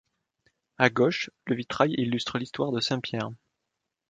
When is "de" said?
2.71-2.79